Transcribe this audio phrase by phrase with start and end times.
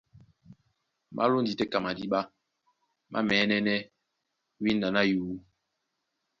[1.15, 2.19] Má lóndi tɛ́ ka madíɓá,
[3.11, 3.77] má mɛ̌nɛ́nɛ́
[4.63, 5.21] wínda ná yǔ.